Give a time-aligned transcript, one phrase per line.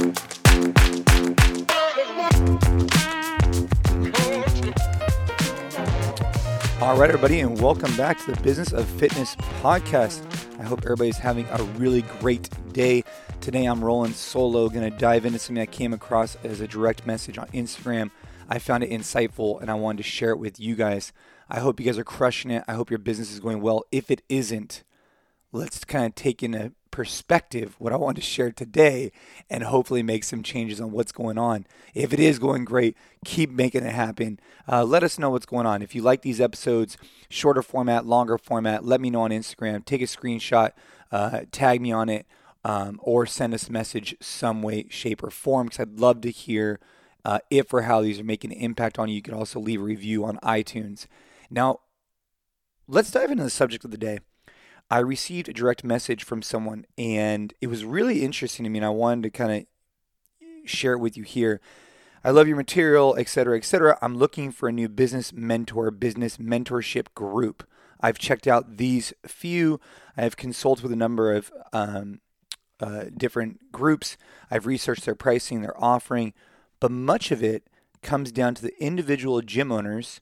[0.00, 0.06] All
[6.96, 10.24] right, everybody, and welcome back to the Business of Fitness podcast.
[10.58, 13.04] I hope everybody's having a really great day.
[13.42, 17.06] Today, I'm rolling solo, going to dive into something I came across as a direct
[17.06, 18.10] message on Instagram.
[18.48, 21.12] I found it insightful and I wanted to share it with you guys.
[21.50, 22.64] I hope you guys are crushing it.
[22.66, 23.84] I hope your business is going well.
[23.92, 24.82] If it isn't,
[25.52, 29.12] let's kind of take in a perspective what I want to share today
[29.48, 31.66] and hopefully make some changes on what's going on.
[31.94, 34.40] If it is going great, keep making it happen.
[34.70, 35.82] Uh, let us know what's going on.
[35.82, 36.96] If you like these episodes,
[37.28, 39.84] shorter format, longer format, let me know on Instagram.
[39.84, 40.72] Take a screenshot,
[41.12, 42.26] uh, tag me on it,
[42.64, 46.30] um, or send us a message some way, shape, or form because I'd love to
[46.30, 46.80] hear
[47.24, 49.16] uh, if or how these are making an impact on you.
[49.16, 51.06] You can also leave a review on iTunes.
[51.50, 51.80] Now,
[52.86, 54.20] let's dive into the subject of the day.
[54.90, 58.86] I received a direct message from someone, and it was really interesting to me, and
[58.86, 61.60] I wanted to kind of share it with you here.
[62.24, 63.98] I love your material, etc., etc.
[64.02, 67.64] I'm looking for a new business mentor, business mentorship group.
[68.00, 69.80] I've checked out these few.
[70.16, 72.20] I have consulted with a number of um,
[72.80, 74.16] uh, different groups.
[74.50, 76.34] I've researched their pricing, their offering,
[76.80, 77.68] but much of it
[78.02, 80.20] comes down to the individual gym owners,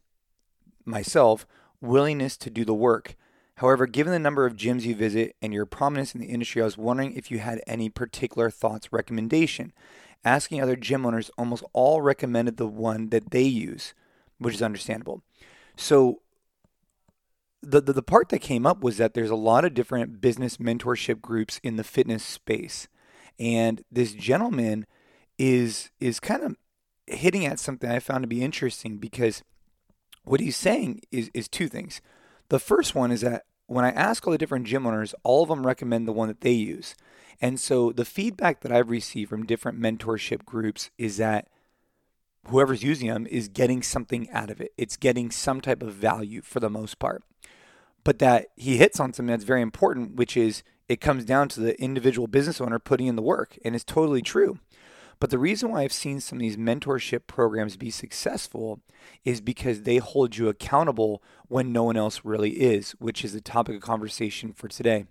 [0.84, 1.46] myself,
[1.80, 3.16] willingness to do the work.
[3.58, 6.64] However, given the number of gyms you visit and your prominence in the industry, I
[6.64, 9.72] was wondering if you had any particular thoughts, recommendation.
[10.24, 13.94] Asking other gym owners, almost all recommended the one that they use,
[14.38, 15.22] which is understandable.
[15.76, 16.22] So,
[17.60, 20.58] the, the, the part that came up was that there's a lot of different business
[20.58, 22.86] mentorship groups in the fitness space.
[23.40, 24.86] And this gentleman
[25.36, 26.56] is is kind of
[27.08, 29.42] hitting at something I found to be interesting because
[30.22, 32.00] what he's saying is is two things.
[32.48, 35.50] The first one is that when I ask all the different gym owners, all of
[35.50, 36.94] them recommend the one that they use.
[37.40, 41.48] And so the feedback that I've received from different mentorship groups is that
[42.48, 44.72] whoever's using them is getting something out of it.
[44.76, 47.22] It's getting some type of value for the most part.
[48.04, 51.60] But that he hits on something that's very important, which is it comes down to
[51.60, 53.58] the individual business owner putting in the work.
[53.64, 54.58] And it's totally true.
[55.20, 58.80] But the reason why I've seen some of these mentorship programs be successful
[59.24, 63.40] is because they hold you accountable when no one else really is, which is the
[63.40, 65.06] topic of conversation for today.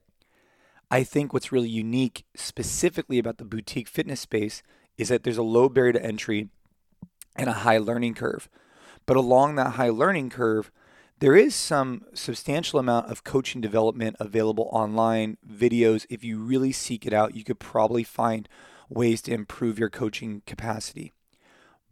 [0.90, 4.64] I think what's really unique specifically about the boutique fitness space
[4.98, 6.48] is that there's a low barrier to entry
[7.36, 8.48] and a high learning curve.
[9.06, 10.72] But along that high learning curve,
[11.20, 16.06] there is some substantial amount of coaching development available online, videos.
[16.10, 18.48] If you really seek it out, you could probably find
[18.90, 21.14] ways to improve your coaching capacity.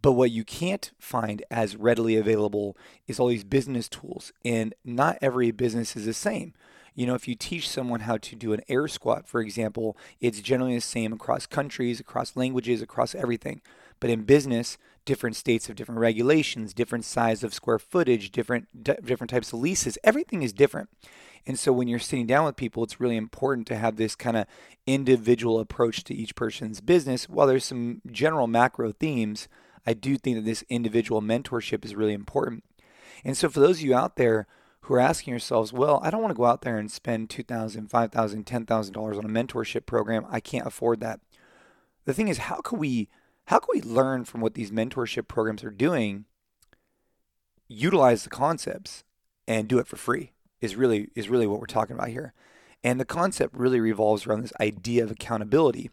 [0.02, 4.32] But what you can't find as readily available is all these business tools.
[4.44, 6.54] And not every business is the same.
[6.94, 10.42] You know, if you teach someone how to do an air squat, for example, it's
[10.42, 13.62] generally the same across countries, across languages, across everything.
[14.06, 18.94] But in business, different states have different regulations, different size of square footage, different d-
[19.04, 19.98] different types of leases.
[20.04, 20.90] Everything is different.
[21.48, 24.38] And so when you're sitting down with people, it's really important to have this kind
[24.38, 24.46] of
[24.86, 27.28] individual approach to each person's business.
[27.28, 29.48] While there's some general macro themes,
[29.88, 32.64] I do think that this individual mentorship is really important.
[33.24, 34.46] And so for those of you out there
[34.82, 37.90] who are asking yourselves, well, I don't want to go out there and spend $2,000,
[37.90, 40.28] $5,000, $10,000 on a mentorship program.
[40.30, 41.22] I can't afford that.
[42.04, 43.10] The thing is, how can we
[43.46, 46.26] how can we learn from what these mentorship programs are doing,
[47.68, 49.04] utilize the concepts
[49.48, 50.32] and do it for free?
[50.66, 52.34] is really is really what we're talking about here.
[52.84, 55.90] And the concept really revolves around this idea of accountability.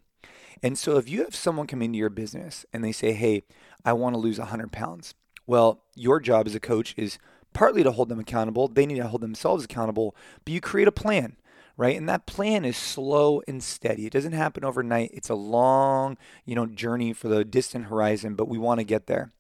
[0.63, 3.45] And so if you have someone come into your business and they say, "Hey,
[3.85, 5.15] I want to lose 100 pounds,"
[5.47, 7.19] well, your job as a coach is
[7.53, 8.69] partly to hold them accountable.
[8.69, 10.15] They need to hold themselves accountable,
[10.45, 11.37] but you create a plan,
[11.77, 11.97] right?
[11.97, 14.07] And that plan is slow and steady.
[14.07, 15.11] It doesn't happen overnight.
[15.13, 19.07] It's a long, you know, journey for the distant horizon, but we want to get
[19.07, 19.33] there.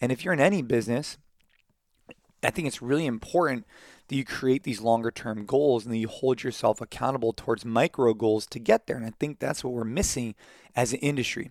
[0.00, 1.18] And if you're in any business,
[2.42, 3.66] I think it's really important
[4.08, 8.14] that you create these longer term goals and that you hold yourself accountable towards micro
[8.14, 8.96] goals to get there.
[8.96, 10.34] And I think that's what we're missing
[10.74, 11.50] as an industry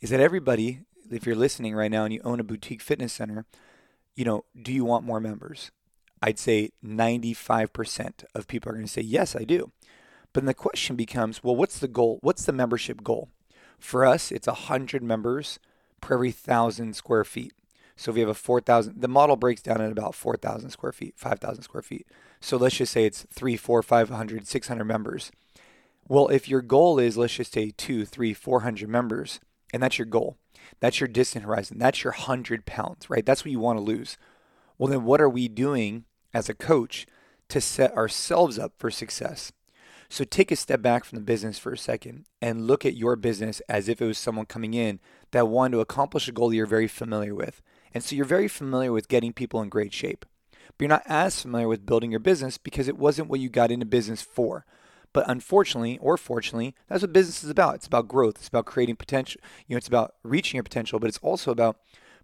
[0.00, 3.46] is that everybody, if you're listening right now and you own a boutique fitness center,
[4.14, 5.70] you know, do you want more members?
[6.22, 9.72] I'd say 95% of people are going to say, yes, I do.
[10.32, 12.18] But then the question becomes, well, what's the goal?
[12.22, 13.28] What's the membership goal?
[13.78, 15.58] For us, it's 100 members
[16.00, 17.52] per every thousand square feet.
[17.96, 21.14] So if we have a 4,000, the model breaks down at about 4,000 square feet,
[21.16, 22.06] 5,000 square feet.
[22.40, 25.32] So let's just say it's three, four, 500, 600 members.
[26.06, 29.40] Well, if your goal is, let's just say two, three, 400 members,
[29.72, 30.36] and that's your goal,
[30.80, 33.26] that's your distant horizon, that's your 100 pounds, right?
[33.26, 34.16] That's what you want to lose.
[34.78, 37.06] Well, then what are we doing as a coach
[37.48, 39.52] to set ourselves up for success?
[40.10, 43.14] So take a step back from the business for a second and look at your
[43.14, 45.00] business as if it was someone coming in
[45.32, 47.60] that wanted to accomplish a goal you're very familiar with.
[47.92, 50.24] And so you're very familiar with getting people in great shape.
[50.66, 53.70] But you're not as familiar with building your business because it wasn't what you got
[53.70, 54.64] into business for.
[55.12, 57.76] But unfortunately or fortunately, that's what business is about.
[57.76, 58.36] It's about growth.
[58.36, 59.40] It's about creating potential.
[59.66, 61.78] You know, it's about reaching your potential, but it's also about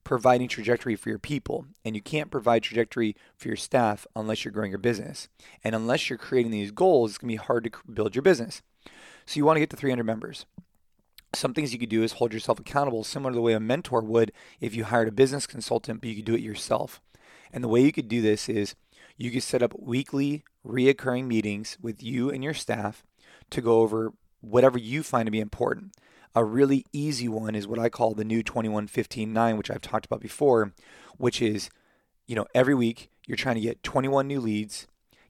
[0.04, 1.66] providing trajectory for your people.
[1.84, 5.28] And you can't provide trajectory for your staff unless you're growing your business.
[5.64, 8.62] And unless you're creating these goals, it's going to be hard to build your business.
[9.26, 10.46] So you want to get to 300 members.
[11.34, 14.02] Some things you could do is hold yourself accountable, similar to the way a mentor
[14.02, 14.30] would
[14.60, 17.00] if you hired a business consultant, but you could do it yourself.
[17.52, 18.74] And the way you could do this is
[19.16, 23.04] you could set up weekly, reoccurring meetings with you and your staff
[23.50, 25.92] to go over whatever you find to be important.
[26.34, 30.20] A really easy one is what I call the new 21-15-9, which I've talked about
[30.20, 30.72] before,
[31.16, 31.70] which is,
[32.26, 34.86] you know, every week you're trying to get 21 new leads,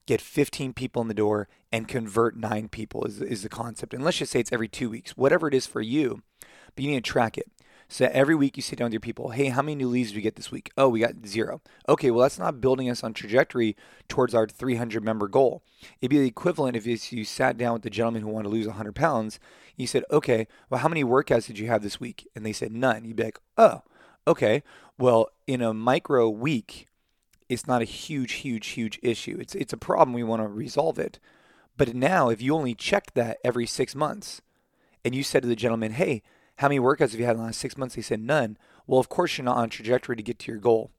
[0.06, 3.92] get 15 people in the door, and convert nine people is, is the concept.
[3.92, 6.22] And let's just say it's every two weeks, whatever it is for you,
[6.74, 7.50] but you need to track it.
[7.88, 9.30] So every week you sit down with your people.
[9.30, 10.70] Hey, how many new leads did we get this week?
[10.76, 11.60] Oh, we got zero.
[11.88, 13.76] Okay, well that's not building us on trajectory
[14.08, 15.62] towards our 300 member goal.
[16.00, 18.66] It'd be the equivalent if you sat down with the gentleman who wanted to lose
[18.66, 19.38] 100 pounds.
[19.76, 22.28] You said, okay, well how many workouts did you have this week?
[22.34, 23.04] And they said none.
[23.04, 23.82] You'd be like, oh,
[24.26, 24.62] okay.
[24.98, 26.86] Well, in a micro week,
[27.48, 29.36] it's not a huge, huge, huge issue.
[29.38, 30.14] It's it's a problem.
[30.14, 31.18] We want to resolve it.
[31.76, 34.40] But now, if you only check that every six months,
[35.04, 36.22] and you said to the gentleman, hey
[36.56, 37.94] how many workouts have you had in the last six months?
[37.94, 38.56] They said none.
[38.86, 40.90] Well, of course, you're not on trajectory to get to your goal.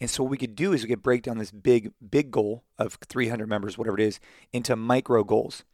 [0.00, 2.62] And so what we could do is we could break down this big, big goal
[2.78, 4.20] of 300 members, whatever it is,
[4.52, 5.64] into micro goals.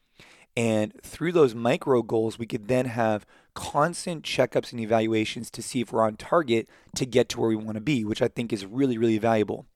[0.56, 5.80] And through those micro goals, we could then have constant checkups and evaluations to see
[5.80, 8.52] if we're on target to get to where we want to be, which I think
[8.52, 9.66] is really, really valuable.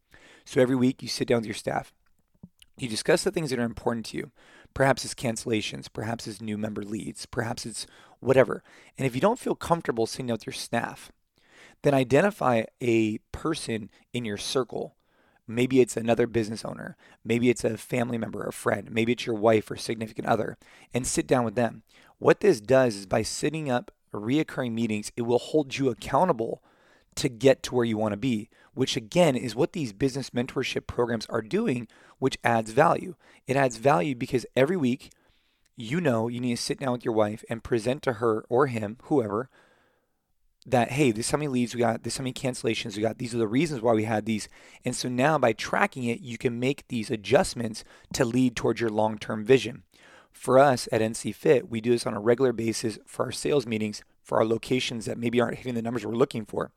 [0.44, 1.92] So every week you sit down with your staff,
[2.78, 4.30] you discuss the things that are important to you.
[4.72, 7.86] Perhaps it's cancellations, perhaps it's new member leads, perhaps it's
[8.20, 8.62] whatever.
[8.96, 11.12] And if you don't feel comfortable sitting down with your staff,
[11.82, 14.96] then identify a person in your circle.
[15.46, 16.96] Maybe it's another business owner.
[17.24, 18.90] Maybe it's a family member or friend.
[18.90, 20.58] Maybe it's your wife or significant other
[20.92, 21.82] and sit down with them.
[22.18, 26.62] What this does is by sitting up reoccurring meetings, it will hold you accountable
[27.14, 30.86] to get to where you want to be, which again is what these business mentorship
[30.86, 31.88] programs are doing,
[32.18, 33.14] which adds value.
[33.46, 35.10] It adds value because every week
[35.78, 38.66] you know you need to sit down with your wife and present to her or
[38.66, 39.48] him, whoever,
[40.66, 43.34] that hey, this how many leads we got, this how many cancellations we got, these
[43.34, 44.48] are the reasons why we had these.
[44.84, 48.90] And so now by tracking it, you can make these adjustments to lead towards your
[48.90, 49.84] long-term vision.
[50.32, 53.66] For us at NC Fit, we do this on a regular basis for our sales
[53.66, 56.70] meetings for our locations that maybe aren't hitting the numbers we're looking for.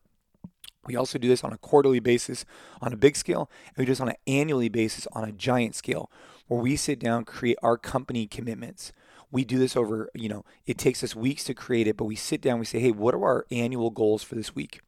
[0.86, 2.44] We also do this on a quarterly basis
[2.80, 5.74] on a big scale, and we do this on an annually basis on a giant
[5.74, 6.10] scale,
[6.52, 8.92] where we sit down, create our company commitments.
[9.30, 12.14] We do this over, you know, it takes us weeks to create it, but we
[12.14, 14.82] sit down, we say, hey, what are our annual goals for this week?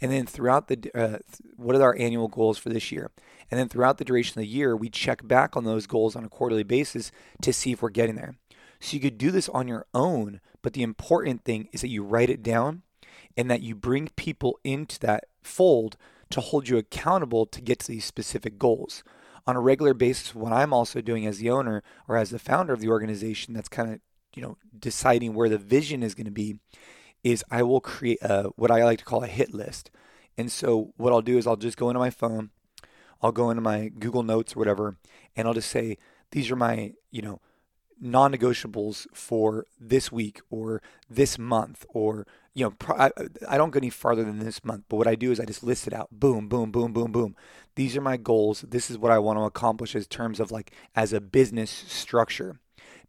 [0.00, 1.18] And then throughout the, uh,
[1.56, 3.10] what are our annual goals for this year?
[3.50, 6.24] And then throughout the duration of the year, we check back on those goals on
[6.24, 7.12] a quarterly basis
[7.42, 8.36] to see if we're getting there.
[8.80, 12.02] So you could do this on your own, but the important thing is that you
[12.02, 12.82] write it down
[13.36, 15.98] and that you bring people into that fold
[16.30, 19.04] to hold you accountable to get to these specific goals.
[19.46, 22.72] On a regular basis, what I'm also doing as the owner or as the founder
[22.72, 24.00] of the organization that's kind of,
[24.34, 26.58] you know, deciding where the vision is going to be
[27.24, 29.90] is I will create a what I like to call a hit list.
[30.38, 32.50] And so what I'll do is I'll just go into my phone,
[33.20, 34.96] I'll go into my Google Notes or whatever,
[35.36, 35.98] and I'll just say
[36.30, 37.40] these are my, you know,
[38.02, 42.74] non-negotiables for this week or this month or you know
[43.48, 45.62] I, don't go any farther than this month but what i do is i just
[45.62, 46.08] list it out.
[46.10, 47.36] Boom boom boom boom boom.
[47.76, 48.62] These are my goals.
[48.62, 52.58] This is what i want to accomplish as terms of like as a business structure.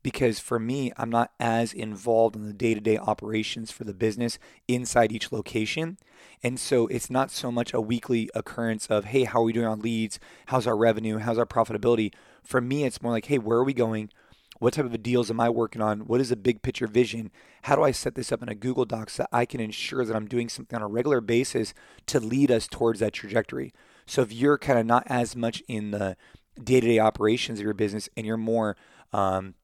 [0.04, 5.12] Because for me i'm not as involved in the day-to-day operations for the business inside
[5.12, 5.98] each location.
[6.44, 9.68] And so it's not so much a weekly occurrence of hey how are we doing
[9.68, 10.20] on leads?
[10.48, 11.18] How's our revenue?
[11.18, 12.14] How's our profitability?
[12.44, 14.12] For me it's more like hey where are we going
[14.60, 16.02] what type of deals am I working on?
[16.02, 17.32] What is a big picture vision?
[17.64, 20.06] How do I set this up in a Google Doc so that I can ensure
[20.06, 21.74] that I'm doing something on a regular basis
[22.08, 23.74] to lead us towards that trajectory?
[24.06, 26.16] So if you're kind of not as much in the
[26.62, 28.78] day-to-day operations of your business and you're more
[29.12, 29.56] um,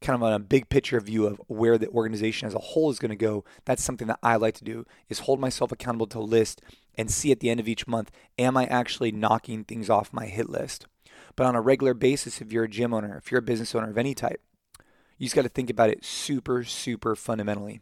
[0.00, 2.98] kind of on a big picture view of where the organization as a whole is
[2.98, 6.18] going to go, that's something that I like to do is hold myself accountable to
[6.18, 6.60] a list
[6.96, 10.26] and see at the end of each month, am I actually knocking things off my
[10.26, 10.86] hit list?
[11.36, 13.90] But on a regular basis, if you're a gym owner, if you're a business owner
[13.90, 14.40] of any type,
[15.18, 17.80] you just got to think about it super, super fundamentally.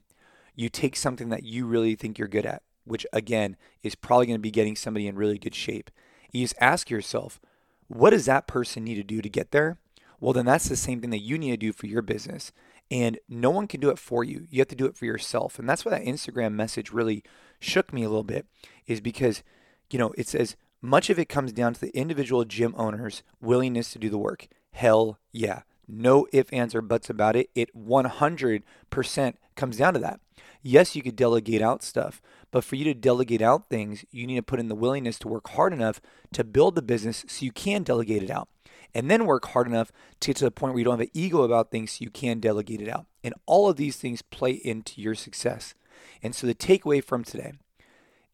[0.55, 4.39] You take something that you really think you're good at, which again is probably going
[4.39, 5.91] to be getting somebody in really good shape.
[6.33, 7.41] You just ask yourself,
[7.89, 9.79] what does that person need to do to get there?
[10.21, 12.53] Well, then that's the same thing that you need to do for your business.
[12.91, 14.47] And no one can do it for you.
[14.51, 15.59] You have to do it for yourself.
[15.59, 17.23] And that's why that Instagram message really
[17.59, 18.47] shook me a little bit,
[18.87, 19.43] is because,
[19.91, 23.93] you know, it says much of it comes down to the individual gym owner's willingness
[23.93, 24.49] to do the work.
[24.73, 25.63] Hell yeah.
[25.87, 27.51] No ifs, ands, or buts about it.
[27.55, 30.21] It 100% comes down to that.
[30.63, 32.21] Yes, you could delegate out stuff,
[32.51, 35.29] but for you to delegate out things, you need to put in the willingness to
[35.29, 36.01] work hard enough
[36.33, 38.49] to build the business so you can delegate it out.
[38.95, 41.11] And then work hard enough to get to the point where you don't have an
[41.15, 43.07] ego about things so you can delegate it out.
[43.23, 45.75] And all of these things play into your success.
[46.23, 47.53] And so the takeaway from today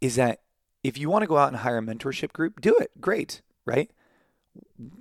[0.00, 0.40] is that
[0.86, 2.92] if you want to go out and hire a mentorship group, do it.
[3.00, 3.90] Great, right?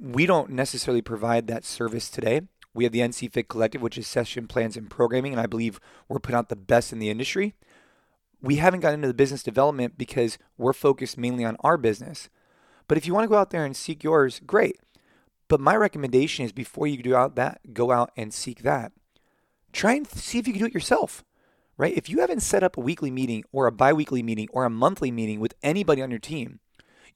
[0.01, 2.41] We don't necessarily provide that service today.
[2.73, 5.79] We have the NC Fit Collective, which is session plans and programming, and I believe
[6.09, 7.53] we're putting out the best in the industry.
[8.41, 12.29] We haven't gotten into the business development because we're focused mainly on our business.
[12.87, 14.79] But if you want to go out there and seek yours, great.
[15.47, 18.91] But my recommendation is before you do out that, go out and seek that.
[19.71, 21.23] Try and see if you can do it yourself.
[21.77, 21.95] Right?
[21.97, 25.11] If you haven't set up a weekly meeting or a bi-weekly meeting or a monthly
[25.11, 26.59] meeting with anybody on your team,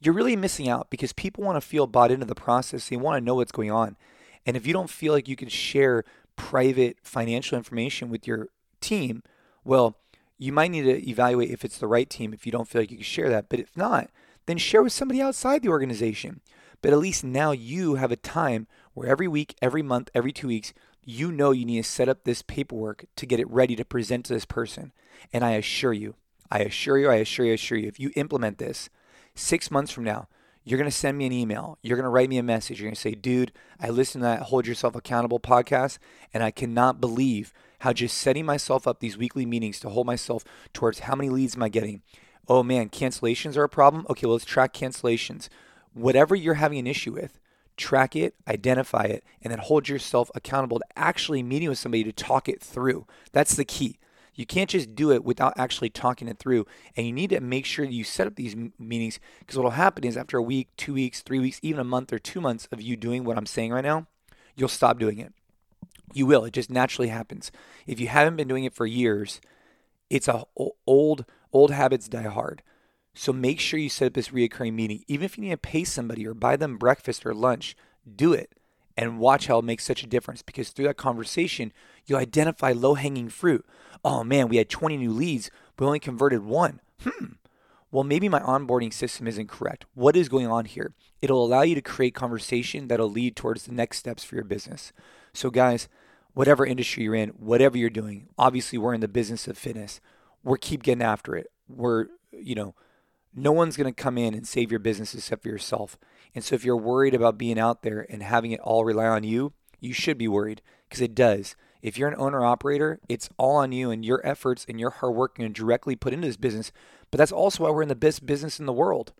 [0.00, 2.88] you're really missing out because people want to feel bought into the process.
[2.88, 3.96] They want to know what's going on.
[4.44, 6.04] And if you don't feel like you can share
[6.36, 8.48] private financial information with your
[8.80, 9.22] team,
[9.64, 9.96] well,
[10.38, 12.90] you might need to evaluate if it's the right team if you don't feel like
[12.90, 13.50] you can share that.
[13.50, 14.10] But if not,
[14.46, 16.40] then share with somebody outside the organization.
[16.82, 20.48] But at least now you have a time where every week, every month, every two
[20.48, 20.72] weeks,
[21.04, 24.24] you know you need to set up this paperwork to get it ready to present
[24.26, 24.92] to this person.
[25.32, 26.14] And I assure you,
[26.50, 28.90] I assure you, I assure you, I assure you, if you implement this
[29.34, 30.28] six months from now,
[30.62, 31.78] you're going to send me an email.
[31.82, 32.80] You're going to write me a message.
[32.80, 35.98] You're going to say, dude, I listened to that Hold Yourself Accountable podcast,
[36.34, 40.44] and I cannot believe how just setting myself up these weekly meetings to hold myself
[40.74, 42.02] towards how many leads am I getting?
[42.46, 44.06] Oh man, cancellations are a problem.
[44.10, 45.48] Okay, well, let's track cancellations.
[45.94, 47.39] Whatever you're having an issue with,
[47.80, 52.12] track it, identify it, and then hold yourself accountable to actually meeting with somebody to
[52.12, 53.06] talk it through.
[53.32, 53.98] That's the key.
[54.34, 56.66] You can't just do it without actually talking it through.
[56.96, 60.04] And you need to make sure you set up these meetings because what will happen
[60.04, 62.80] is after a week, two weeks, three weeks, even a month or two months of
[62.80, 64.06] you doing what I'm saying right now,
[64.56, 65.32] you'll stop doing it.
[66.12, 66.44] You will.
[66.44, 67.50] It just naturally happens.
[67.86, 69.40] If you haven't been doing it for years,
[70.08, 70.44] it's a
[70.86, 72.62] old old habits die hard.
[73.14, 75.04] So make sure you set up this reoccurring meeting.
[75.08, 77.76] Even if you need to pay somebody or buy them breakfast or lunch,
[78.16, 78.52] do it
[78.96, 81.72] and watch how it makes such a difference because through that conversation,
[82.06, 83.64] you'll identify low hanging fruit
[84.04, 86.80] oh man, we had 20 new leads, but we only converted one.
[87.02, 87.32] Hmm.
[87.90, 89.84] Well, maybe my onboarding system isn't correct.
[89.94, 90.94] What is going on here?
[91.20, 94.92] It'll allow you to create conversation that'll lead towards the next steps for your business.
[95.32, 95.88] So, guys,
[96.32, 100.00] whatever industry you're in, whatever you're doing, obviously we're in the business of fitness.
[100.44, 101.50] We're keep getting after it.
[101.68, 102.74] We're, you know,
[103.34, 105.96] no one's going to come in and save your business except for yourself.
[106.34, 109.24] And so if you're worried about being out there and having it all rely on
[109.24, 111.56] you, you should be worried because it does.
[111.82, 115.14] If you're an owner operator, it's all on you and your efforts and your hard
[115.14, 116.72] work and directly put into this business.
[117.10, 119.12] But that's also why we're in the best business in the world.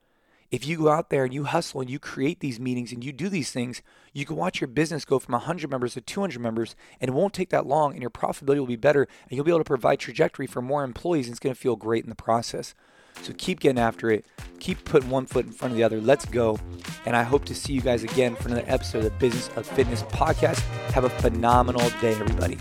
[0.50, 3.12] If you go out there and you hustle and you create these meetings and you
[3.12, 6.74] do these things, you can watch your business go from 100 members to 200 members,
[7.00, 9.52] and it won't take that long, and your profitability will be better, and you'll be
[9.52, 12.16] able to provide trajectory for more employees, and it's going to feel great in the
[12.16, 12.74] process.
[13.22, 14.24] So keep getting after it.
[14.58, 16.00] Keep putting one foot in front of the other.
[16.00, 16.58] Let's go.
[17.06, 19.66] And I hope to see you guys again for another episode of the Business of
[19.66, 20.60] Fitness podcast.
[20.92, 22.58] Have a phenomenal day, everybody.